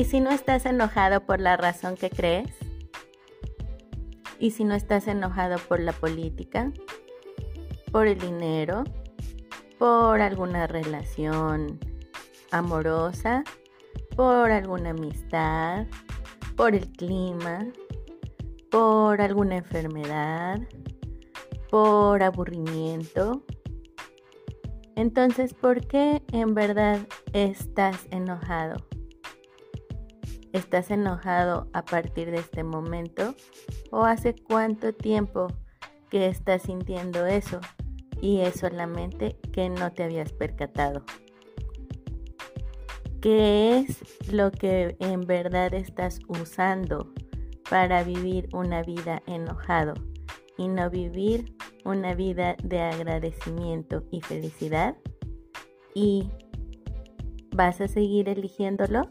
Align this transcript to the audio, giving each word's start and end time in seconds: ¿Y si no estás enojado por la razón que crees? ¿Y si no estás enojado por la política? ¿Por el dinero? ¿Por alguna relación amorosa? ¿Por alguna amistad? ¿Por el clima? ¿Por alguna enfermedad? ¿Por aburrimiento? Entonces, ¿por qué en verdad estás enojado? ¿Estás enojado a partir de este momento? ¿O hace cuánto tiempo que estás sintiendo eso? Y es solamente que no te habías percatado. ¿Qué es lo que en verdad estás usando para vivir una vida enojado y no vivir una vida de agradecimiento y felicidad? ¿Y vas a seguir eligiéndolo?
¿Y 0.00 0.06
si 0.06 0.18
no 0.18 0.30
estás 0.30 0.64
enojado 0.64 1.26
por 1.26 1.40
la 1.40 1.58
razón 1.58 1.94
que 1.94 2.08
crees? 2.08 2.48
¿Y 4.38 4.52
si 4.52 4.64
no 4.64 4.74
estás 4.74 5.06
enojado 5.08 5.58
por 5.68 5.78
la 5.78 5.92
política? 5.92 6.72
¿Por 7.92 8.06
el 8.06 8.18
dinero? 8.18 8.84
¿Por 9.78 10.22
alguna 10.22 10.66
relación 10.66 11.78
amorosa? 12.50 13.44
¿Por 14.16 14.50
alguna 14.50 14.92
amistad? 14.92 15.86
¿Por 16.56 16.74
el 16.74 16.90
clima? 16.92 17.66
¿Por 18.70 19.20
alguna 19.20 19.58
enfermedad? 19.58 20.60
¿Por 21.68 22.22
aburrimiento? 22.22 23.44
Entonces, 24.96 25.52
¿por 25.52 25.86
qué 25.86 26.22
en 26.32 26.54
verdad 26.54 27.00
estás 27.34 28.06
enojado? 28.10 28.89
¿Estás 30.52 30.90
enojado 30.90 31.68
a 31.72 31.84
partir 31.84 32.32
de 32.32 32.38
este 32.38 32.64
momento? 32.64 33.36
¿O 33.92 34.04
hace 34.04 34.34
cuánto 34.34 34.92
tiempo 34.92 35.46
que 36.10 36.26
estás 36.26 36.62
sintiendo 36.62 37.24
eso? 37.26 37.60
Y 38.20 38.40
es 38.40 38.58
solamente 38.58 39.36
que 39.52 39.68
no 39.68 39.92
te 39.92 40.02
habías 40.02 40.32
percatado. 40.32 41.04
¿Qué 43.20 43.78
es 43.78 44.32
lo 44.32 44.50
que 44.50 44.96
en 44.98 45.20
verdad 45.20 45.72
estás 45.72 46.18
usando 46.26 47.12
para 47.68 48.02
vivir 48.02 48.48
una 48.52 48.82
vida 48.82 49.22
enojado 49.26 49.94
y 50.58 50.66
no 50.66 50.90
vivir 50.90 51.54
una 51.84 52.14
vida 52.14 52.56
de 52.64 52.80
agradecimiento 52.80 54.02
y 54.10 54.20
felicidad? 54.20 54.96
¿Y 55.94 56.28
vas 57.54 57.80
a 57.80 57.86
seguir 57.86 58.28
eligiéndolo? 58.28 59.10